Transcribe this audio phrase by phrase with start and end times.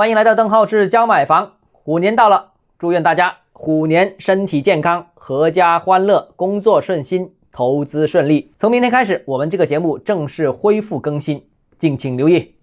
[0.00, 1.56] 欢迎来到邓浩志教买房。
[1.72, 8.50] 虎年到了祝愿大家虎年身体健康阖家欢乐工作顺心投资顺利。
[8.56, 11.44] 从明天开始我们这个节目正式恢复更新
[11.78, 12.54] 敬请留意。